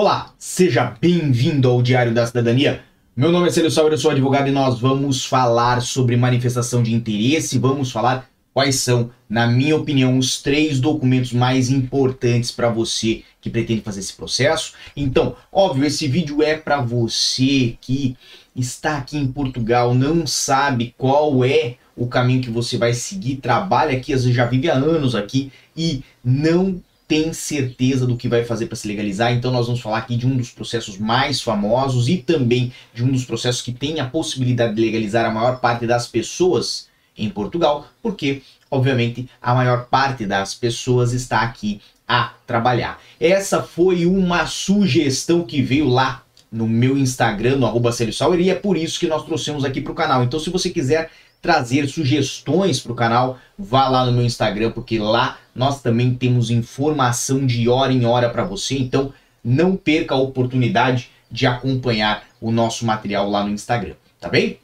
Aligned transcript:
Olá, 0.00 0.32
seja 0.38 0.94
bem-vindo 1.00 1.68
ao 1.68 1.82
Diário 1.82 2.14
da 2.14 2.24
Cidadania. 2.24 2.82
Meu 3.16 3.32
nome 3.32 3.48
é 3.48 3.50
Celso 3.50 3.72
Sauer, 3.72 3.90
eu 3.92 3.98
sou 3.98 4.12
advogado 4.12 4.46
e 4.46 4.52
nós 4.52 4.78
vamos 4.78 5.24
falar 5.24 5.82
sobre 5.82 6.16
manifestação 6.16 6.84
de 6.84 6.94
interesse, 6.94 7.58
vamos 7.58 7.90
falar 7.90 8.30
quais 8.54 8.76
são, 8.76 9.10
na 9.28 9.48
minha 9.48 9.74
opinião, 9.74 10.16
os 10.16 10.40
três 10.40 10.78
documentos 10.78 11.32
mais 11.32 11.68
importantes 11.68 12.52
para 12.52 12.68
você 12.68 13.24
que 13.40 13.50
pretende 13.50 13.80
fazer 13.80 13.98
esse 13.98 14.12
processo. 14.12 14.74
Então, 14.96 15.34
óbvio, 15.50 15.84
esse 15.84 16.06
vídeo 16.06 16.44
é 16.44 16.56
para 16.56 16.80
você 16.80 17.76
que 17.80 18.16
está 18.54 18.98
aqui 18.98 19.18
em 19.18 19.26
Portugal, 19.26 19.94
não 19.94 20.24
sabe 20.28 20.94
qual 20.96 21.44
é 21.44 21.74
o 21.96 22.06
caminho 22.06 22.42
que 22.42 22.50
você 22.50 22.78
vai 22.78 22.94
seguir, 22.94 23.38
trabalha 23.38 23.96
aqui, 23.96 24.12
às 24.12 24.22
vezes 24.22 24.36
já 24.36 24.46
vive 24.46 24.70
há 24.70 24.74
anos 24.74 25.16
aqui 25.16 25.50
e 25.76 26.04
não 26.24 26.80
tem 27.08 27.32
certeza 27.32 28.06
do 28.06 28.18
que 28.18 28.28
vai 28.28 28.44
fazer 28.44 28.66
para 28.66 28.76
se 28.76 28.86
legalizar, 28.86 29.32
então 29.32 29.50
nós 29.50 29.64
vamos 29.66 29.80
falar 29.80 29.96
aqui 29.96 30.14
de 30.14 30.26
um 30.26 30.36
dos 30.36 30.50
processos 30.50 30.98
mais 30.98 31.40
famosos 31.40 32.06
e 32.06 32.18
também 32.18 32.70
de 32.92 33.02
um 33.02 33.10
dos 33.10 33.24
processos 33.24 33.62
que 33.62 33.72
tem 33.72 33.98
a 33.98 34.06
possibilidade 34.06 34.74
de 34.74 34.82
legalizar 34.82 35.24
a 35.24 35.30
maior 35.30 35.58
parte 35.58 35.86
das 35.86 36.06
pessoas 36.06 36.86
em 37.16 37.30
Portugal, 37.30 37.88
porque, 38.02 38.42
obviamente, 38.70 39.26
a 39.40 39.54
maior 39.54 39.86
parte 39.86 40.26
das 40.26 40.54
pessoas 40.54 41.14
está 41.14 41.40
aqui 41.40 41.80
a 42.06 42.34
trabalhar. 42.46 43.00
Essa 43.18 43.62
foi 43.62 44.04
uma 44.04 44.46
sugestão 44.46 45.44
que 45.44 45.62
veio 45.62 45.88
lá 45.88 46.22
no 46.52 46.66
meu 46.66 46.96
Instagram, 46.96 47.56
no 47.56 47.66
arroba 47.66 47.90
e 48.38 48.50
é 48.50 48.54
por 48.54 48.76
isso 48.76 49.00
que 49.00 49.06
nós 49.06 49.24
trouxemos 49.24 49.64
aqui 49.64 49.80
para 49.80 49.92
o 49.92 49.94
canal. 49.94 50.22
Então, 50.22 50.38
se 50.38 50.50
você 50.50 50.70
quiser 50.70 51.10
trazer 51.48 51.88
sugestões 51.88 52.78
para 52.78 52.92
o 52.92 52.94
canal, 52.94 53.38
vá 53.58 53.88
lá 53.88 54.04
no 54.04 54.12
meu 54.12 54.22
Instagram, 54.22 54.70
porque 54.70 54.98
lá 54.98 55.38
nós 55.54 55.80
também 55.80 56.14
temos 56.14 56.50
informação 56.50 57.46
de 57.46 57.70
hora 57.70 57.90
em 57.90 58.04
hora 58.04 58.28
para 58.28 58.44
você. 58.44 58.76
Então 58.76 59.14
não 59.42 59.74
perca 59.74 60.14
a 60.14 60.18
oportunidade 60.18 61.08
de 61.30 61.46
acompanhar 61.46 62.24
o 62.38 62.50
nosso 62.50 62.84
material 62.84 63.30
lá 63.30 63.42
no 63.42 63.48
Instagram, 63.48 63.94
tá 64.20 64.28
bem? 64.28 64.58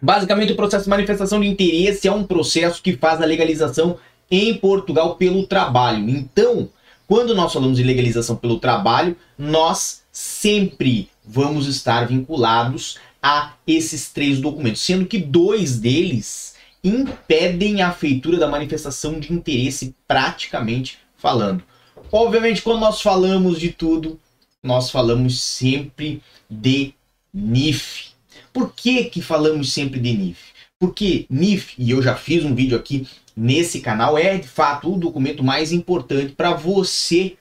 Basicamente, 0.00 0.52
o 0.52 0.56
processo 0.56 0.84
de 0.84 0.90
manifestação 0.90 1.40
de 1.40 1.48
interesse 1.48 2.06
é 2.06 2.12
um 2.12 2.22
processo 2.22 2.80
que 2.80 2.96
faz 2.96 3.20
a 3.20 3.26
legalização 3.26 3.96
em 4.30 4.54
Portugal 4.54 5.16
pelo 5.16 5.44
trabalho. 5.48 6.08
Então, 6.08 6.68
quando 7.08 7.34
nós 7.34 7.52
falamos 7.52 7.78
de 7.78 7.82
legalização 7.82 8.36
pelo 8.36 8.60
trabalho, 8.60 9.16
nós 9.36 10.04
sempre 10.12 11.10
vamos 11.24 11.66
estar 11.66 12.06
vinculados 12.06 12.96
a 13.22 13.54
esses 13.66 14.10
três 14.10 14.40
documentos, 14.40 14.82
sendo 14.82 15.06
que 15.06 15.18
dois 15.18 15.78
deles 15.78 16.56
impedem 16.82 17.80
a 17.80 17.92
feitura 17.92 18.38
da 18.38 18.48
manifestação 18.48 19.20
de 19.20 19.32
interesse 19.32 19.94
praticamente 20.08 20.98
falando. 21.16 21.62
Obviamente, 22.10 22.60
quando 22.62 22.80
nós 22.80 23.00
falamos 23.00 23.60
de 23.60 23.70
tudo, 23.70 24.18
nós 24.62 24.90
falamos 24.90 25.40
sempre 25.40 26.20
de 26.50 26.92
NIF. 27.32 28.10
Por 28.52 28.74
que, 28.74 29.04
que 29.04 29.22
falamos 29.22 29.72
sempre 29.72 30.00
de 30.00 30.12
NIF? 30.12 30.38
Porque 30.78 31.26
NIF, 31.30 31.74
e 31.78 31.92
eu 31.92 32.02
já 32.02 32.16
fiz 32.16 32.44
um 32.44 32.54
vídeo 32.54 32.76
aqui 32.76 33.06
nesse 33.36 33.80
canal, 33.80 34.18
é 34.18 34.36
de 34.36 34.48
fato 34.48 34.92
o 34.92 34.98
documento 34.98 35.42
mais 35.42 35.72
importante 35.72 36.32
para 36.32 36.52
você 36.52 37.36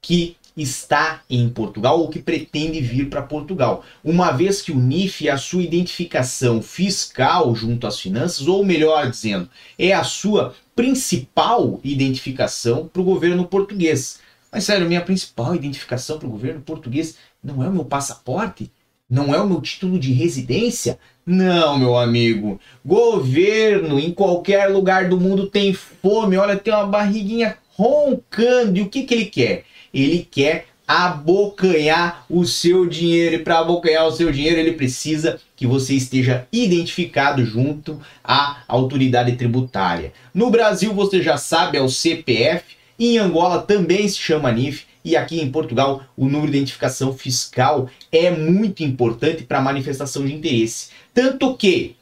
que 0.00 0.36
está 0.56 1.22
em 1.28 1.48
Portugal 1.48 1.98
ou 1.98 2.08
que 2.08 2.18
pretende 2.18 2.80
vir 2.80 3.08
para 3.08 3.22
Portugal, 3.22 3.84
uma 4.04 4.30
vez 4.30 4.60
que 4.60 4.72
o 4.72 4.78
NIF 4.78 5.26
é 5.26 5.30
a 5.30 5.38
sua 5.38 5.62
identificação 5.62 6.60
fiscal 6.60 7.54
junto 7.54 7.86
às 7.86 7.98
finanças, 7.98 8.46
ou 8.46 8.64
melhor 8.64 9.10
dizendo, 9.10 9.48
é 9.78 9.92
a 9.92 10.04
sua 10.04 10.54
principal 10.76 11.80
identificação 11.82 12.88
para 12.88 13.02
o 13.02 13.04
governo 13.04 13.46
português. 13.46 14.20
Mas 14.50 14.64
sério, 14.64 14.86
minha 14.86 15.00
principal 15.00 15.54
identificação 15.54 16.18
para 16.18 16.28
o 16.28 16.32
governo 16.32 16.60
português 16.60 17.16
não 17.42 17.62
é 17.62 17.68
o 17.68 17.72
meu 17.72 17.84
passaporte? 17.84 18.70
Não 19.08 19.34
é 19.34 19.40
o 19.40 19.46
meu 19.46 19.60
título 19.60 19.98
de 19.98 20.12
residência? 20.12 20.98
Não, 21.24 21.78
meu 21.78 21.96
amigo. 21.96 22.58
Governo 22.84 23.98
em 23.98 24.12
qualquer 24.12 24.68
lugar 24.68 25.08
do 25.08 25.20
mundo 25.20 25.48
tem 25.48 25.72
fome. 25.74 26.36
Olha, 26.36 26.56
tem 26.56 26.72
uma 26.72 26.86
barriguinha 26.86 27.56
roncando. 27.74 28.78
E 28.78 28.82
o 28.82 28.88
que, 28.88 29.02
que 29.02 29.14
ele 29.14 29.26
quer? 29.26 29.64
ele 29.92 30.26
quer 30.30 30.66
abocanhar 30.86 32.24
o 32.28 32.44
seu 32.44 32.86
dinheiro. 32.86 33.36
E 33.36 33.38
para 33.38 33.58
abocanhar 33.58 34.06
o 34.06 34.12
seu 34.12 34.32
dinheiro, 34.32 34.58
ele 34.58 34.72
precisa 34.72 35.38
que 35.54 35.66
você 35.66 35.94
esteja 35.94 36.46
identificado 36.52 37.44
junto 37.44 38.00
à 38.24 38.62
autoridade 38.66 39.36
tributária. 39.36 40.12
No 40.34 40.50
Brasil, 40.50 40.92
você 40.92 41.22
já 41.22 41.36
sabe, 41.36 41.78
é 41.78 41.82
o 41.82 41.88
CPF. 41.88 42.76
Em 42.98 43.18
Angola 43.18 43.62
também 43.62 44.08
se 44.08 44.18
chama 44.18 44.52
NIF. 44.52 44.84
E 45.04 45.16
aqui 45.16 45.40
em 45.40 45.50
Portugal, 45.50 46.04
o 46.16 46.26
número 46.26 46.50
de 46.52 46.58
identificação 46.58 47.12
fiscal 47.12 47.88
é 48.10 48.30
muito 48.30 48.84
importante 48.84 49.42
para 49.42 49.60
manifestação 49.60 50.24
de 50.24 50.32
interesse. 50.32 50.90
Tanto 51.12 51.56
que, 51.56 51.96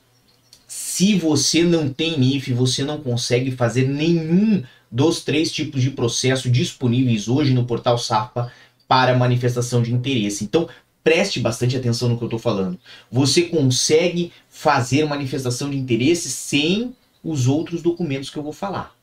se 0.66 1.14
você 1.14 1.62
não 1.62 1.88
tem 1.88 2.19
NIF, 2.19 2.52
você 2.52 2.84
não 2.84 3.00
consegue 3.00 3.50
fazer 3.52 3.88
nenhum 3.88 4.62
dos 4.90 5.22
três 5.22 5.52
tipos 5.52 5.82
de 5.82 5.90
processo 5.90 6.50
disponíveis 6.50 7.28
hoje 7.28 7.54
no 7.54 7.64
portal 7.64 7.96
SAPA 7.96 8.52
para 8.88 9.16
manifestação 9.16 9.82
de 9.82 9.92
interesse. 9.92 10.42
Então, 10.42 10.68
preste 11.04 11.38
bastante 11.38 11.76
atenção 11.76 12.08
no 12.08 12.16
que 12.16 12.24
eu 12.24 12.26
estou 12.26 12.40
falando. 12.40 12.78
Você 13.10 13.42
consegue 13.42 14.32
fazer 14.48 15.04
manifestação 15.04 15.70
de 15.70 15.76
interesse 15.76 16.28
sem 16.28 16.94
os 17.22 17.46
outros 17.46 17.82
documentos 17.82 18.30
que 18.30 18.36
eu 18.36 18.42
vou 18.42 18.52
falar, 18.52 18.94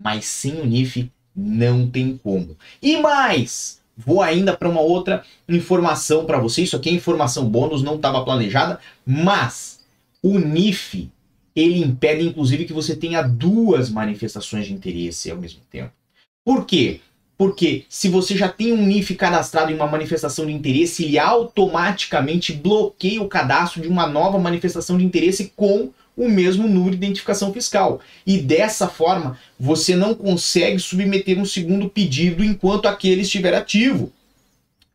mas 0.00 0.26
sem 0.26 0.60
o 0.60 0.66
NIF 0.66 1.10
não 1.34 1.88
tem 1.88 2.16
como. 2.22 2.56
E 2.80 2.98
mais, 2.98 3.80
vou 3.96 4.22
ainda 4.22 4.56
para 4.56 4.68
uma 4.68 4.80
outra 4.80 5.24
informação 5.48 6.24
para 6.24 6.38
você. 6.38 6.62
Isso 6.62 6.76
aqui 6.76 6.90
é 6.90 6.92
informação 6.92 7.48
bônus, 7.48 7.82
não 7.82 7.96
estava 7.96 8.24
planejada, 8.24 8.78
mas 9.04 9.80
o 10.22 10.38
NIF 10.38 11.10
ele 11.54 11.80
impede 11.80 12.26
inclusive 12.26 12.64
que 12.64 12.72
você 12.72 12.96
tenha 12.96 13.22
duas 13.22 13.90
manifestações 13.90 14.66
de 14.66 14.72
interesse 14.72 15.30
ao 15.30 15.38
mesmo 15.38 15.60
tempo. 15.70 15.92
Por 16.44 16.66
quê? 16.66 17.00
Porque 17.36 17.84
se 17.88 18.08
você 18.08 18.36
já 18.36 18.48
tem 18.48 18.72
um 18.72 18.86
NIF 18.86 19.14
cadastrado 19.16 19.72
em 19.72 19.74
uma 19.74 19.86
manifestação 19.86 20.46
de 20.46 20.52
interesse, 20.52 21.04
ele 21.04 21.18
automaticamente 21.18 22.52
bloqueia 22.52 23.22
o 23.22 23.28
cadastro 23.28 23.82
de 23.82 23.88
uma 23.88 24.06
nova 24.06 24.38
manifestação 24.38 24.96
de 24.96 25.04
interesse 25.04 25.52
com 25.56 25.90
o 26.16 26.28
mesmo 26.28 26.68
número 26.68 26.90
de 26.90 26.98
identificação 26.98 27.52
fiscal. 27.52 28.00
E 28.26 28.38
dessa 28.38 28.86
forma, 28.86 29.38
você 29.58 29.96
não 29.96 30.14
consegue 30.14 30.78
submeter 30.78 31.38
um 31.38 31.44
segundo 31.44 31.88
pedido 31.88 32.44
enquanto 32.44 32.86
aquele 32.86 33.22
estiver 33.22 33.54
ativo. 33.54 34.12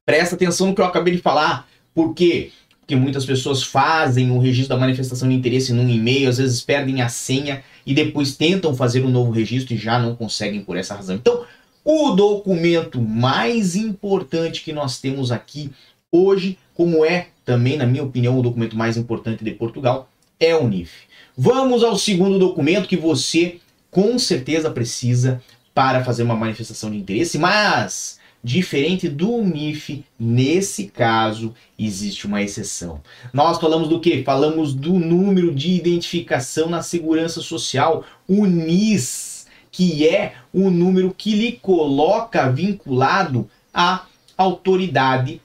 Presta 0.05 0.35
atenção 0.35 0.67
no 0.67 0.75
que 0.75 0.79
eu 0.79 0.85
acabei 0.85 1.15
de 1.15 1.21
falar, 1.21 1.67
porque 1.93 2.51
que 2.87 2.95
muitas 2.95 3.25
pessoas 3.25 3.61
fazem 3.61 4.31
o 4.31 4.39
registro 4.39 4.69
da 4.69 4.79
manifestação 4.79 5.27
de 5.27 5.35
interesse 5.35 5.73
num 5.73 5.89
e-mail, 5.89 6.29
às 6.29 6.37
vezes 6.37 6.61
perdem 6.61 7.01
a 7.01 7.09
senha 7.09 7.61
e 7.85 7.93
depois 7.93 8.37
tentam 8.37 8.73
fazer 8.73 9.03
um 9.03 9.09
novo 9.09 9.29
registro 9.29 9.73
e 9.73 9.77
já 9.77 9.99
não 9.99 10.15
conseguem 10.15 10.63
por 10.63 10.77
essa 10.77 10.95
razão. 10.95 11.17
Então, 11.17 11.43
o 11.83 12.11
documento 12.11 13.01
mais 13.01 13.75
importante 13.75 14.63
que 14.63 14.71
nós 14.71 14.99
temos 14.99 15.33
aqui 15.33 15.69
hoje, 16.09 16.57
como 16.73 17.03
é 17.03 17.27
também, 17.43 17.77
na 17.77 17.85
minha 17.85 18.03
opinião, 18.03 18.39
o 18.39 18.41
documento 18.41 18.77
mais 18.77 18.95
importante 18.95 19.43
de 19.43 19.51
Portugal, 19.51 20.09
é 20.39 20.55
o 20.55 20.67
NIF. 20.67 20.91
Vamos 21.37 21.83
ao 21.83 21.97
segundo 21.97 22.39
documento 22.39 22.87
que 22.87 22.97
você 22.97 23.59
com 23.91 24.17
certeza 24.17 24.71
precisa 24.71 25.41
para 25.73 26.03
fazer 26.03 26.23
uma 26.23 26.35
manifestação 26.35 26.89
de 26.89 26.97
interesse, 26.97 27.37
mas 27.37 28.16
Diferente 28.43 29.09
do 29.09 29.41
NIF, 29.41 30.05
nesse 30.19 30.85
caso 30.85 31.53
existe 31.77 32.27
uma 32.27 32.41
exceção. 32.41 33.01
Nós 33.33 33.59
falamos 33.59 33.89
do 33.89 33.99
que? 33.99 34.23
Falamos 34.23 34.73
do 34.73 34.93
número 34.93 35.53
de 35.53 35.71
identificação 35.71 36.69
na 36.69 36.81
segurança 36.81 37.41
social, 37.41 38.05
o 38.27 38.45
NIS, 38.45 39.47
que 39.71 40.07
é 40.07 40.35
o 40.53 40.69
número 40.69 41.13
que 41.15 41.33
lhe 41.33 41.53
coloca 41.53 42.49
vinculado 42.49 43.49
à 43.73 44.05
autoridade 44.37 45.41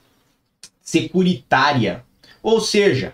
securitária. 0.81 2.03
Ou 2.41 2.61
seja, 2.61 3.13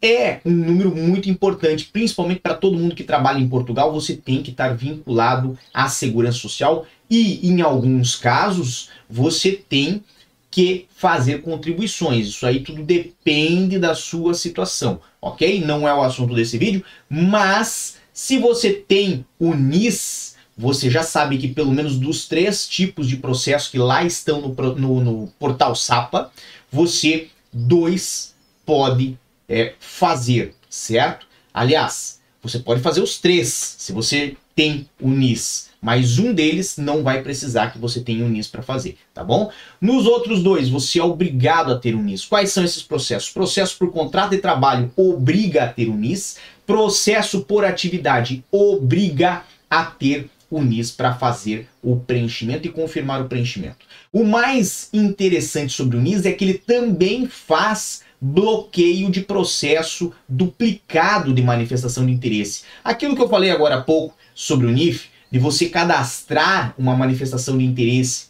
é 0.00 0.40
um 0.44 0.52
número 0.52 0.94
muito 0.94 1.28
importante, 1.28 1.88
principalmente 1.92 2.40
para 2.40 2.54
todo 2.54 2.78
mundo 2.78 2.94
que 2.94 3.02
trabalha 3.02 3.40
em 3.40 3.48
Portugal, 3.48 3.92
você 3.92 4.16
tem 4.16 4.42
que 4.42 4.50
estar 4.50 4.74
vinculado 4.74 5.58
à 5.74 5.88
segurança 5.88 6.38
social 6.38 6.86
e, 7.10 7.48
em 7.48 7.60
alguns 7.60 8.16
casos, 8.16 8.90
você 9.08 9.52
tem 9.52 10.02
que 10.50 10.86
fazer 10.96 11.42
contribuições. 11.42 12.28
Isso 12.28 12.46
aí 12.46 12.60
tudo 12.60 12.82
depende 12.82 13.78
da 13.78 13.94
sua 13.94 14.34
situação, 14.34 15.00
ok? 15.20 15.60
Não 15.64 15.86
é 15.86 15.94
o 15.94 16.02
assunto 16.02 16.34
desse 16.34 16.58
vídeo, 16.58 16.84
mas 17.08 17.96
se 18.12 18.38
você 18.38 18.72
tem 18.72 19.24
o 19.38 19.54
NIS, 19.54 20.36
você 20.56 20.90
já 20.90 21.02
sabe 21.02 21.38
que 21.38 21.48
pelo 21.48 21.70
menos 21.70 21.96
dos 21.96 22.26
três 22.26 22.66
tipos 22.66 23.06
de 23.06 23.16
processo 23.16 23.70
que 23.70 23.78
lá 23.78 24.04
estão 24.04 24.40
no, 24.40 24.74
no, 24.74 25.00
no 25.00 25.26
portal 25.38 25.74
SAPA, 25.74 26.32
você 26.70 27.28
dois 27.52 28.34
pode 28.66 29.18
é, 29.48 29.74
fazer, 29.78 30.54
certo? 30.68 31.26
Aliás, 31.54 32.20
você 32.42 32.58
pode 32.58 32.80
fazer 32.80 33.00
os 33.00 33.18
três. 33.18 33.76
Se 33.78 33.92
você 33.92 34.36
tem 34.58 34.88
o 35.00 35.10
NIS, 35.10 35.70
mas 35.80 36.18
um 36.18 36.34
deles 36.34 36.78
não 36.78 37.04
vai 37.04 37.22
precisar 37.22 37.70
que 37.70 37.78
você 37.78 38.00
tenha 38.00 38.24
o 38.24 38.28
NIS 38.28 38.48
para 38.48 38.60
fazer, 38.60 38.96
tá 39.14 39.22
bom? 39.22 39.52
Nos 39.80 40.04
outros 40.04 40.42
dois, 40.42 40.68
você 40.68 40.98
é 40.98 41.04
obrigado 41.04 41.70
a 41.70 41.78
ter 41.78 41.94
o 41.94 42.02
NIS. 42.02 42.24
Quais 42.24 42.50
são 42.50 42.64
esses 42.64 42.82
processos? 42.82 43.30
Processo 43.30 43.78
por 43.78 43.92
contrato 43.92 44.30
de 44.30 44.38
trabalho 44.38 44.90
obriga 44.96 45.62
a 45.62 45.68
ter 45.68 45.88
o 45.88 45.94
NIS, 45.94 46.38
processo 46.66 47.42
por 47.42 47.64
atividade 47.64 48.42
obriga 48.50 49.44
a 49.70 49.84
ter 49.84 50.28
o 50.50 50.60
NIS 50.60 50.90
para 50.90 51.14
fazer 51.14 51.68
o 51.80 51.94
preenchimento 51.94 52.66
e 52.66 52.72
confirmar 52.72 53.22
o 53.22 53.28
preenchimento. 53.28 53.86
O 54.12 54.24
mais 54.24 54.88
interessante 54.92 55.72
sobre 55.72 55.96
o 55.96 56.00
NIS 56.00 56.26
é 56.26 56.32
que 56.32 56.44
ele 56.44 56.54
também 56.54 57.28
faz 57.28 58.02
bloqueio 58.20 59.08
de 59.08 59.20
processo 59.20 60.12
duplicado 60.28 61.32
de 61.32 61.42
manifestação 61.42 62.04
de 62.04 62.10
interesse. 62.10 62.62
Aquilo 62.82 63.14
que 63.14 63.22
eu 63.22 63.28
falei 63.28 63.52
agora 63.52 63.76
há 63.76 63.80
pouco 63.80 64.17
sobre 64.38 64.68
o 64.68 64.70
NIF, 64.70 65.08
de 65.32 65.38
você 65.40 65.68
cadastrar 65.68 66.72
uma 66.78 66.94
manifestação 66.94 67.58
de 67.58 67.64
interesse 67.64 68.28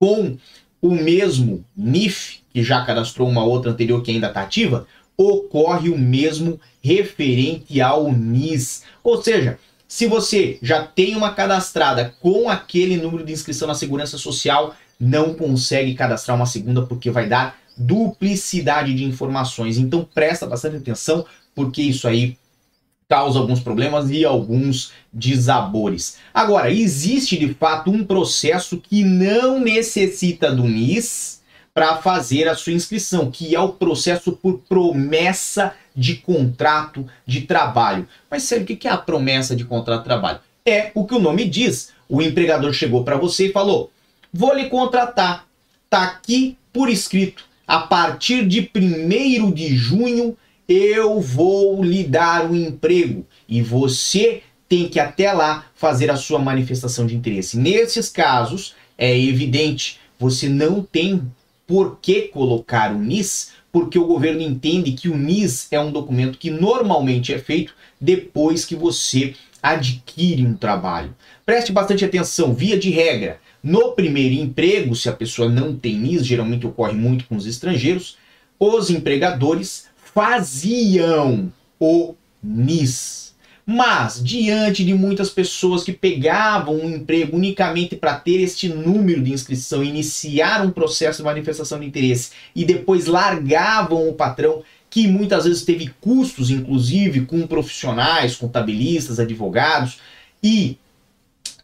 com 0.00 0.38
o 0.80 0.94
mesmo 0.94 1.62
NIF, 1.76 2.38
que 2.50 2.62
já 2.62 2.82
cadastrou 2.82 3.28
uma 3.28 3.44
outra 3.44 3.70
anterior 3.70 4.02
que 4.02 4.10
ainda 4.10 4.28
está 4.28 4.40
ativa, 4.40 4.86
ocorre 5.18 5.90
o 5.90 5.98
mesmo 5.98 6.58
referente 6.82 7.78
ao 7.78 8.10
NIS. 8.10 8.84
Ou 9.04 9.22
seja, 9.22 9.58
se 9.86 10.06
você 10.06 10.58
já 10.62 10.82
tem 10.82 11.14
uma 11.14 11.34
cadastrada 11.34 12.14
com 12.22 12.48
aquele 12.48 12.96
número 12.96 13.22
de 13.22 13.34
inscrição 13.34 13.68
na 13.68 13.74
Segurança 13.74 14.16
Social, 14.16 14.74
não 14.98 15.34
consegue 15.34 15.94
cadastrar 15.94 16.38
uma 16.38 16.46
segunda 16.46 16.86
porque 16.86 17.10
vai 17.10 17.28
dar 17.28 17.58
duplicidade 17.76 18.94
de 18.94 19.04
informações. 19.04 19.76
Então 19.76 20.08
presta 20.14 20.46
bastante 20.46 20.76
atenção 20.76 21.26
porque 21.54 21.82
isso 21.82 22.08
aí 22.08 22.38
causa 23.08 23.38
alguns 23.38 23.60
problemas 23.60 24.10
e 24.10 24.24
alguns 24.24 24.92
desabores. 25.10 26.18
Agora, 26.32 26.70
existe 26.70 27.38
de 27.38 27.54
fato 27.54 27.90
um 27.90 28.04
processo 28.04 28.76
que 28.76 29.02
não 29.02 29.58
necessita 29.58 30.54
do 30.54 30.64
NIS 30.64 31.40
para 31.72 31.96
fazer 31.96 32.48
a 32.48 32.54
sua 32.54 32.72
inscrição, 32.72 33.30
que 33.30 33.54
é 33.54 33.60
o 33.60 33.70
processo 33.70 34.32
por 34.32 34.58
promessa 34.68 35.74
de 35.96 36.16
contrato 36.16 37.06
de 37.26 37.42
trabalho. 37.42 38.06
Mas 38.30 38.42
sério, 38.42 38.64
o 38.64 38.66
que 38.66 38.86
é 38.86 38.90
a 38.90 38.98
promessa 38.98 39.56
de 39.56 39.64
contrato 39.64 40.00
de 40.00 40.04
trabalho? 40.04 40.40
É 40.66 40.90
o 40.94 41.06
que 41.06 41.14
o 41.14 41.20
nome 41.20 41.48
diz. 41.48 41.92
O 42.08 42.20
empregador 42.20 42.72
chegou 42.72 43.04
para 43.04 43.16
você 43.16 43.46
e 43.46 43.52
falou: 43.52 43.90
vou 44.32 44.54
lhe 44.54 44.68
contratar. 44.68 45.46
Tá 45.88 46.02
aqui 46.02 46.58
por 46.72 46.90
escrito. 46.90 47.44
A 47.66 47.80
partir 47.80 48.46
de 48.46 48.70
1 48.74 49.50
de 49.52 49.76
junho 49.76 50.36
eu 50.68 51.18
vou 51.20 51.82
lhe 51.82 52.04
dar 52.04 52.44
um 52.44 52.54
emprego 52.54 53.26
e 53.48 53.62
você 53.62 54.42
tem 54.68 54.86
que 54.86 55.00
até 55.00 55.32
lá 55.32 55.66
fazer 55.74 56.10
a 56.10 56.16
sua 56.16 56.38
manifestação 56.38 57.06
de 57.06 57.16
interesse. 57.16 57.56
Nesses 57.58 58.10
casos, 58.10 58.74
é 58.98 59.18
evidente, 59.18 59.98
você 60.18 60.48
não 60.48 60.82
tem 60.82 61.22
por 61.66 61.98
que 62.02 62.22
colocar 62.22 62.94
o 62.94 62.98
NIS, 62.98 63.52
porque 63.72 63.98
o 63.98 64.06
governo 64.06 64.42
entende 64.42 64.92
que 64.92 65.08
o 65.08 65.16
NIS 65.16 65.68
é 65.70 65.80
um 65.80 65.90
documento 65.90 66.38
que 66.38 66.50
normalmente 66.50 67.32
é 67.32 67.38
feito 67.38 67.74
depois 68.00 68.64
que 68.64 68.76
você 68.76 69.34
adquire 69.62 70.44
um 70.46 70.54
trabalho. 70.54 71.14
Preste 71.46 71.72
bastante 71.72 72.04
atenção, 72.04 72.54
via 72.54 72.78
de 72.78 72.90
regra, 72.90 73.40
no 73.62 73.92
primeiro 73.92 74.34
emprego, 74.34 74.94
se 74.94 75.08
a 75.08 75.12
pessoa 75.12 75.48
não 75.48 75.74
tem 75.74 75.96
NIS, 75.96 76.26
geralmente 76.26 76.66
ocorre 76.66 76.94
muito 76.94 77.24
com 77.26 77.36
os 77.36 77.46
estrangeiros, 77.46 78.16
os 78.58 78.90
empregadores 78.90 79.86
faziam 80.18 81.52
o 81.78 82.16
NIS. 82.42 83.36
Mas, 83.64 84.20
diante 84.20 84.84
de 84.84 84.92
muitas 84.92 85.30
pessoas 85.30 85.84
que 85.84 85.92
pegavam 85.92 86.74
um 86.74 86.90
emprego 86.90 87.36
unicamente 87.36 87.94
para 87.94 88.18
ter 88.18 88.40
este 88.40 88.68
número 88.68 89.22
de 89.22 89.32
inscrição, 89.32 89.84
iniciar 89.84 90.66
um 90.66 90.72
processo 90.72 91.18
de 91.18 91.24
manifestação 91.24 91.78
de 91.78 91.86
interesse 91.86 92.32
e 92.52 92.64
depois 92.64 93.06
largavam 93.06 94.08
o 94.08 94.14
patrão, 94.14 94.64
que 94.90 95.06
muitas 95.06 95.44
vezes 95.44 95.62
teve 95.62 95.94
custos, 96.00 96.50
inclusive, 96.50 97.24
com 97.24 97.46
profissionais, 97.46 98.34
contabilistas, 98.34 99.20
advogados, 99.20 99.98
e 100.42 100.78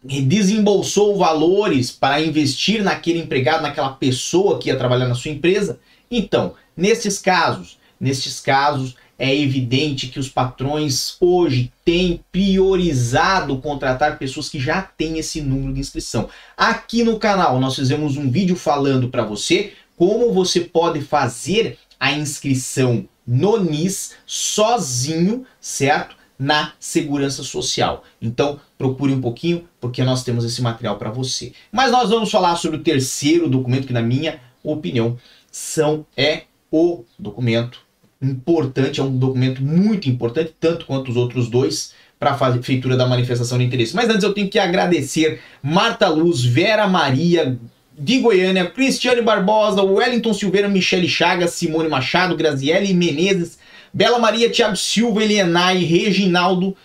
desembolsou 0.01 1.17
valores 1.17 1.91
para 1.91 2.21
investir 2.21 2.81
naquele 2.81 3.19
empregado, 3.19 3.63
naquela 3.63 3.89
pessoa 3.89 4.59
que 4.59 4.69
ia 4.69 4.77
trabalhar 4.77 5.09
na 5.09 5.15
sua 5.15 5.31
empresa. 5.31 5.77
Então, 6.09 6.53
nesses 6.77 7.17
casos, 7.17 7.83
nestes 7.99 8.39
casos, 8.39 8.95
é 9.17 9.33
evidente 9.33 10.07
que 10.07 10.19
os 10.19 10.29
patrões 10.29 11.15
hoje 11.19 11.71
têm 11.83 12.19
priorizado 12.31 13.57
contratar 13.59 14.17
pessoas 14.17 14.49
que 14.49 14.59
já 14.59 14.81
têm 14.81 15.17
esse 15.17 15.41
número 15.41 15.73
de 15.73 15.79
inscrição. 15.79 16.29
Aqui 16.57 17.03
no 17.03 17.17
canal 17.17 17.59
nós 17.59 17.75
fizemos 17.75 18.17
um 18.17 18.29
vídeo 18.29 18.55
falando 18.55 19.09
para 19.09 19.23
você 19.23 19.73
como 19.95 20.33
você 20.33 20.59
pode 20.59 21.01
fazer 21.01 21.77
a 21.99 22.11
inscrição 22.11 23.07
no 23.25 23.57
NIS 23.57 24.15
sozinho, 24.25 25.45
certo? 25.59 26.15
Na 26.37 26.73
segurança 26.77 27.43
social. 27.43 28.03
Então, 28.21 28.59
procure 28.77 29.13
um 29.13 29.21
pouquinho, 29.21 29.67
porque 29.79 30.03
nós 30.03 30.21
temos 30.21 30.43
esse 30.43 30.61
material 30.61 30.97
para 30.97 31.09
você. 31.09 31.53
Mas 31.71 31.91
nós 31.91 32.09
vamos 32.09 32.29
falar 32.29 32.57
sobre 32.57 32.77
o 32.77 32.83
terceiro 32.83 33.49
documento, 33.49 33.87
que, 33.87 33.93
na 33.93 34.01
minha 34.01 34.41
opinião, 34.61 35.17
são, 35.49 36.05
é 36.17 36.43
o 36.69 37.05
documento 37.17 37.84
importante, 38.21 38.99
é 38.99 39.03
um 39.03 39.17
documento 39.17 39.61
muito 39.61 40.09
importante, 40.09 40.55
tanto 40.59 40.85
quanto 40.85 41.09
os 41.11 41.17
outros 41.17 41.49
dois, 41.49 41.93
para 42.19 42.31
a 42.31 42.63
feitura 42.63 42.95
da 42.95 43.05
manifestação 43.05 43.57
de 43.57 43.65
interesse. 43.65 43.95
Mas 43.95 44.09
antes 44.09 44.23
eu 44.23 44.33
tenho 44.33 44.49
que 44.49 44.57
agradecer 44.57 45.41
Marta 45.61 46.07
Luz, 46.07 46.43
Vera 46.43 46.87
Maria, 46.87 47.57
de 47.97 48.19
Goiânia, 48.19 48.69
Cristiane 48.69 49.21
Barbosa, 49.21 49.83
Wellington 49.83 50.33
Silveira, 50.33 50.67
Michele 50.67 51.07
Chagas, 51.07 51.51
Simone 51.51 51.89
Machado, 51.89 52.35
Graziele 52.35 52.93
Menezes, 52.93 53.57
Bela 53.93 54.19
Maria, 54.19 54.49
Thiago 54.49 54.75
Silva, 54.75 55.23
Elienay, 55.23 55.83
Reginaldo 55.83 56.75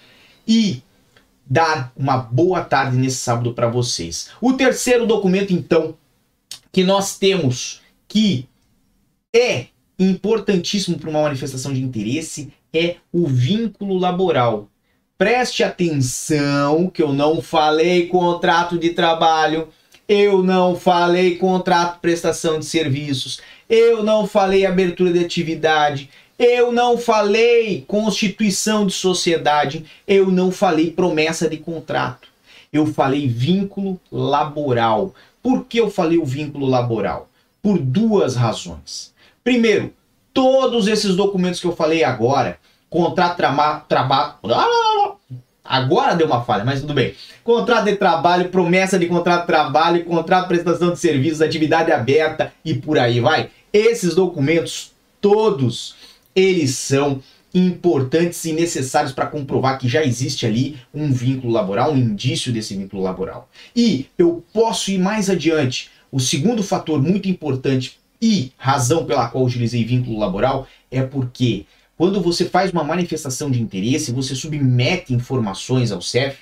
e 0.46 0.82
dar 1.44 1.92
uma 1.96 2.16
boa 2.16 2.62
tarde 2.62 2.96
nesse 2.96 3.16
sábado 3.16 3.52
para 3.52 3.68
vocês. 3.68 4.30
O 4.40 4.52
terceiro 4.52 5.06
documento, 5.06 5.52
então, 5.52 5.96
que 6.70 6.84
nós 6.84 7.18
temos 7.18 7.80
que 8.06 8.46
é 9.34 9.66
importantíssimo 10.00 10.98
para 10.98 11.10
uma 11.10 11.22
manifestação 11.22 11.72
de 11.72 11.82
interesse 11.82 12.52
é 12.72 12.96
o 13.12 13.26
vínculo 13.26 13.98
laboral. 13.98 14.68
Preste 15.18 15.62
atenção 15.62 16.88
que 16.88 17.02
eu 17.02 17.12
não 17.12 17.42
falei 17.42 18.06
contrato 18.06 18.78
de 18.78 18.90
trabalho, 18.90 19.68
eu 20.08 20.42
não 20.42 20.74
falei 20.74 21.36
contrato 21.36 22.00
prestação 22.00 22.58
de 22.58 22.64
serviços, 22.64 23.40
eu 23.68 24.02
não 24.02 24.26
falei 24.26 24.64
abertura 24.64 25.12
de 25.12 25.22
atividade, 25.22 26.08
eu 26.38 26.72
não 26.72 26.96
falei 26.96 27.84
constituição 27.86 28.86
de 28.86 28.94
sociedade, 28.94 29.84
eu 30.08 30.30
não 30.30 30.50
falei 30.50 30.90
promessa 30.90 31.46
de 31.46 31.58
contrato. 31.58 32.28
Eu 32.72 32.86
falei 32.86 33.28
vínculo 33.28 34.00
laboral. 34.10 35.14
Por 35.42 35.66
que 35.66 35.78
eu 35.78 35.90
falei 35.90 36.16
o 36.16 36.24
vínculo 36.24 36.66
laboral? 36.66 37.28
Por 37.60 37.78
duas 37.78 38.36
razões. 38.36 39.12
Primeiro, 39.50 39.92
todos 40.32 40.86
esses 40.86 41.16
documentos 41.16 41.58
que 41.58 41.66
eu 41.66 41.74
falei 41.74 42.04
agora, 42.04 42.56
contrato 42.88 43.32
de 43.32 43.88
trabalho. 43.88 44.34
Agora 45.64 46.14
deu 46.14 46.28
uma 46.28 46.44
falha, 46.44 46.64
mas 46.64 46.80
tudo 46.80 46.94
bem. 46.94 47.16
Contrato 47.42 47.86
de 47.86 47.96
trabalho, 47.96 48.48
promessa 48.48 48.96
de 48.96 49.08
contrato 49.08 49.40
de 49.40 49.46
trabalho, 49.48 50.04
contrato 50.04 50.42
de 50.42 50.48
prestação 50.50 50.92
de 50.92 51.00
serviços, 51.00 51.42
atividade 51.42 51.90
aberta 51.90 52.52
e 52.64 52.74
por 52.74 52.96
aí 52.96 53.18
vai. 53.18 53.50
Esses 53.72 54.14
documentos, 54.14 54.92
todos, 55.20 55.96
eles 56.32 56.76
são 56.76 57.20
importantes 57.52 58.44
e 58.44 58.52
necessários 58.52 59.12
para 59.12 59.26
comprovar 59.26 59.80
que 59.80 59.88
já 59.88 60.04
existe 60.04 60.46
ali 60.46 60.78
um 60.94 61.12
vínculo 61.12 61.52
laboral, 61.52 61.90
um 61.90 61.98
indício 61.98 62.52
desse 62.52 62.76
vínculo 62.76 63.02
laboral. 63.02 63.48
E 63.74 64.06
eu 64.16 64.44
posso 64.52 64.92
ir 64.92 64.98
mais 64.98 65.28
adiante. 65.28 65.90
O 66.12 66.20
segundo 66.20 66.62
fator 66.62 67.02
muito 67.02 67.28
importante 67.28 67.99
e 68.20 68.52
razão 68.56 69.04
pela 69.06 69.28
qual 69.28 69.44
utilizei 69.44 69.84
vínculo 69.84 70.18
laboral 70.18 70.66
é 70.90 71.02
porque 71.02 71.66
quando 71.96 72.20
você 72.20 72.44
faz 72.44 72.70
uma 72.72 72.84
manifestação 72.84 73.50
de 73.50 73.60
interesse, 73.60 74.12
você 74.12 74.34
submete 74.34 75.12
informações 75.12 75.92
ao 75.92 76.00
CEF 76.00 76.38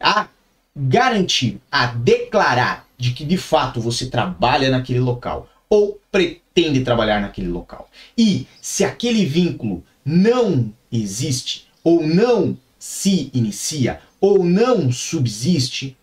a 0.00 0.28
garantir, 0.74 1.60
a 1.70 1.86
declarar 1.86 2.86
de 2.96 3.12
que 3.12 3.24
de 3.24 3.36
fato 3.36 3.80
você 3.80 4.06
trabalha 4.06 4.70
naquele 4.70 5.00
local 5.00 5.48
ou 5.68 6.00
pretende 6.10 6.84
trabalhar 6.84 7.20
naquele 7.20 7.48
local. 7.48 7.88
E 8.16 8.46
se 8.60 8.84
aquele 8.84 9.24
vínculo 9.24 9.82
não 10.04 10.72
existe 10.90 11.66
ou 11.82 12.06
não 12.06 12.56
se 12.78 13.30
inicia 13.34 14.00
ou 14.20 14.44
não 14.44 14.92
subsiste, 14.92 15.96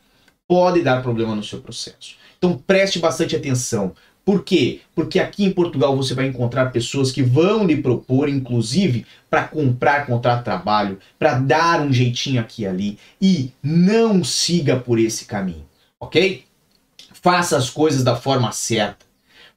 pode 0.47 0.81
dar 0.81 1.01
problema 1.01 1.35
no 1.35 1.43
seu 1.43 1.61
processo. 1.61 2.15
Então 2.37 2.57
preste 2.57 2.99
bastante 2.99 3.35
atenção. 3.35 3.93
Por 4.29 4.43
quê? 4.43 4.81
Porque 4.93 5.19
aqui 5.19 5.43
em 5.43 5.51
Portugal 5.51 5.97
você 5.97 6.13
vai 6.13 6.27
encontrar 6.27 6.67
pessoas 6.67 7.11
que 7.11 7.23
vão 7.23 7.65
lhe 7.65 7.81
propor, 7.81 8.29
inclusive, 8.29 9.03
para 9.27 9.47
comprar 9.47 10.05
contrato 10.05 10.37
de 10.37 10.43
trabalho, 10.43 10.99
para 11.17 11.39
dar 11.39 11.81
um 11.81 11.91
jeitinho 11.91 12.39
aqui 12.39 12.61
e 12.61 12.67
ali. 12.67 12.99
E 13.19 13.51
não 13.63 14.23
siga 14.23 14.75
por 14.75 14.99
esse 14.99 15.25
caminho, 15.25 15.65
ok? 15.99 16.43
Faça 17.11 17.57
as 17.57 17.71
coisas 17.71 18.03
da 18.03 18.15
forma 18.15 18.51
certa. 18.51 19.03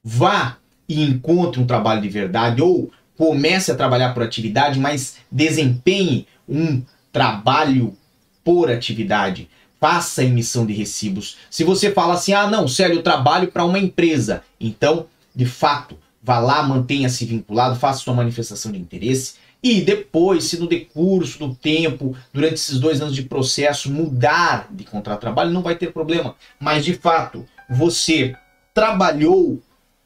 Vá 0.03 0.57
e 0.89 1.03
encontre 1.03 1.61
um 1.61 1.67
trabalho 1.67 2.01
de 2.01 2.09
verdade 2.09 2.63
ou 2.63 2.91
comece 3.15 3.71
a 3.71 3.75
trabalhar 3.75 4.15
por 4.15 4.23
atividade, 4.23 4.81
mas 4.81 5.17
desempenhe 5.31 6.27
um 6.49 6.83
trabalho 7.13 7.95
por 8.43 8.71
atividade 8.71 9.51
faça 9.83 10.23
emissão 10.23 10.65
de 10.65 10.73
recibos. 10.73 11.37
Se 11.51 11.65
você 11.65 11.91
fala 11.91 12.15
assim, 12.15 12.33
ah, 12.33 12.47
não, 12.47 12.69
Célio, 12.69 12.99
eu 12.99 13.03
trabalho 13.03 13.51
para 13.51 13.65
uma 13.65 13.81
empresa, 13.81 14.45
então, 14.61 15.07
de 15.35 15.45
fato, 15.45 15.99
vá 16.23 16.39
lá, 16.39 16.63
mantenha-se 16.63 17.25
vinculado, 17.25 17.75
faça 17.75 17.99
sua 17.99 18.15
manifestação 18.15 18.71
de 18.71 18.79
interesse. 18.79 19.35
E 19.61 19.81
depois, 19.81 20.45
se 20.45 20.57
no 20.57 20.69
decurso 20.69 21.37
do 21.41 21.53
tempo, 21.53 22.17
durante 22.33 22.55
esses 22.55 22.79
dois 22.79 23.01
anos 23.01 23.13
de 23.13 23.25
processo, 23.25 23.91
mudar 23.91 24.69
de 24.71 24.85
contrato 24.85 25.19
de 25.19 25.23
trabalho, 25.23 25.51
não 25.51 25.63
vai 25.63 25.75
ter 25.75 25.93
problema. 25.93 26.37
Mas 26.61 26.85
de 26.85 26.95
fato, 26.95 27.45
você 27.69 28.37
trabalhou 28.73 29.61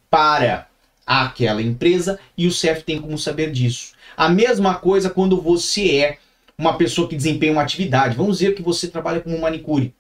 para 0.09 0.69
aquela 1.07 1.61
empresa 1.61 2.19
e 2.37 2.47
o 2.47 2.53
CEF 2.53 2.83
tem 2.83 2.99
como 2.99 3.19
saber 3.19 3.53
disso. 3.53 3.93
A 4.17 4.31
mesma 4.31 4.77
coisa 4.77 5.11
quando 5.11 5.39
você 5.39 5.99
é 5.99 6.19
uma 6.59 6.77
pessoa 6.77 7.09
que 7.09 7.17
desempenha 7.17 7.53
uma 7.53 7.63
atividade. 7.63 8.17
Vamos 8.17 8.39
dizer 8.39 8.55
que 8.55 8.63
você 8.63 8.89
trabalha 8.89 9.21
como 9.21 9.41
manicure, 9.41 9.95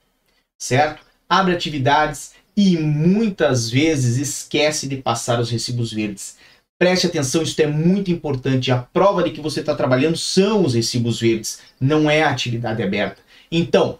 certo? 0.59 1.05
Abre 1.29 1.55
atividades 1.55 2.33
e 2.57 2.77
muitas 2.77 3.69
vezes 3.69 4.17
esquece 4.17 4.89
de 4.89 4.97
passar 4.97 5.39
os 5.41 5.51
recibos 5.51 5.93
verdes. 5.93 6.37
Preste 6.79 7.07
atenção, 7.07 7.43
isso 7.43 7.61
é 7.61 7.67
muito 7.67 8.11
importante. 8.11 8.71
A 8.71 8.79
prova 8.79 9.23
de 9.23 9.31
que 9.31 9.41
você 9.41 9.61
está 9.61 9.75
trabalhando 9.75 10.17
são 10.17 10.65
os 10.65 10.75
recibos 10.75 11.21
verdes, 11.21 11.61
não 11.81 12.11
é 12.11 12.23
a 12.23 12.31
atividade 12.31 12.83
aberta. 12.83 13.21
Então, 13.51 13.99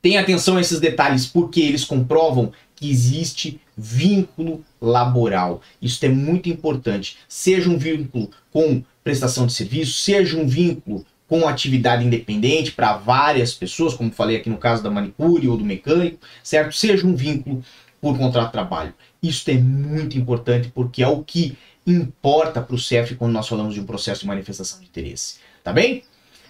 tenha 0.00 0.20
atenção 0.20 0.56
a 0.56 0.60
esses 0.60 0.80
detalhes, 0.80 1.26
porque 1.26 1.60
eles 1.60 1.84
comprovam 1.84 2.52
que 2.74 2.90
existe 2.90 3.60
vínculo 3.76 4.64
laboral. 4.80 5.60
Isso 5.80 6.04
é 6.04 6.08
muito 6.08 6.48
importante. 6.48 7.18
Seja 7.28 7.68
um 7.68 7.76
vínculo 7.76 8.30
com 8.50 8.82
prestação 9.04 9.46
de 9.46 9.52
serviço, 9.52 9.92
seja 9.92 10.38
um 10.38 10.46
vínculo 10.46 11.04
com 11.30 11.46
atividade 11.46 12.04
independente 12.04 12.72
para 12.72 12.96
várias 12.96 13.54
pessoas, 13.54 13.94
como 13.94 14.10
falei 14.10 14.36
aqui 14.36 14.50
no 14.50 14.58
caso 14.58 14.82
da 14.82 14.90
manicure 14.90 15.46
ou 15.46 15.56
do 15.56 15.64
mecânico, 15.64 16.18
certo? 16.42 16.74
Seja 16.74 17.06
um 17.06 17.14
vínculo 17.14 17.62
por 18.00 18.18
contrato 18.18 18.46
de 18.46 18.52
trabalho. 18.52 18.92
Isso 19.22 19.48
é 19.48 19.54
muito 19.54 20.18
importante 20.18 20.72
porque 20.74 21.04
é 21.04 21.06
o 21.06 21.22
que 21.22 21.56
importa 21.86 22.60
para 22.60 22.74
o 22.74 22.78
CEF 22.78 23.14
quando 23.14 23.32
nós 23.32 23.46
falamos 23.46 23.74
de 23.74 23.80
um 23.80 23.86
processo 23.86 24.22
de 24.22 24.26
manifestação 24.26 24.80
de 24.80 24.86
interesse. 24.86 25.36
Tá 25.62 25.72
bem? 25.72 26.02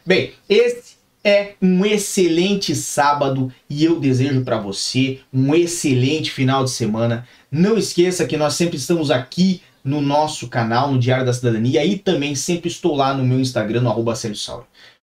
Bem, 0.07 0.33
esse 0.49 0.95
é 1.23 1.57
um 1.61 1.85
excelente 1.85 2.75
sábado 2.75 3.53
e 3.69 3.85
eu 3.85 4.01
desejo 4.01 4.43
para 4.45 4.59
você 4.59 5.21
um 5.31 5.55
excelente 5.55 6.31
final 6.31 6.65
de 6.65 6.71
semana. 6.71 7.29
Não 7.53 7.77
esqueça 7.77 8.27
que 8.27 8.39
nós 8.39 8.55
sempre 8.55 8.79
estamos 8.79 9.11
aqui 9.11 9.61
no 9.85 10.01
nosso 10.01 10.49
canal, 10.49 10.93
no 10.93 10.99
Diário 10.99 11.27
da 11.27 11.33
Cidadania, 11.33 11.85
e 11.85 11.99
também 11.99 12.35
sempre 12.35 12.69
estou 12.69 12.95
lá 12.95 13.15
no 13.15 13.25
meu 13.25 13.41
Instagram, 13.41 13.81
no 13.81 13.91
arroba. 13.91 14.15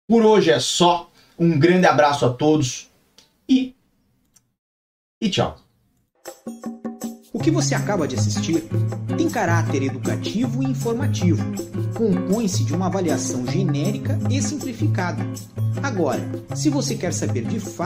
Por 0.08 0.26
hoje 0.26 0.52
é 0.52 0.60
só. 0.60 1.10
Um 1.38 1.60
grande 1.60 1.86
abraço 1.86 2.26
a 2.26 2.30
todos 2.30 2.90
e. 3.48 3.76
E 5.22 5.30
tchau. 5.30 5.58
O 7.34 7.40
que 7.40 7.52
você 7.52 7.76
acaba 7.76 8.08
de 8.08 8.16
assistir 8.16 8.64
tem 9.18 9.30
caráter 9.30 9.84
educativo 9.84 10.64
e 10.64 10.68
informativo. 10.68 11.44
Compõe-se 11.94 12.64
de 12.64 12.74
uma 12.74 12.88
avaliação 12.88 13.46
genérica 13.46 14.18
e 14.30 14.42
simplificada. 14.42 15.26
Agora, 15.84 16.22
se 16.56 16.70
você 16.70 16.96
quer 16.96 17.14
saber 17.14 17.44
de 17.44 17.60
fato 17.60 17.86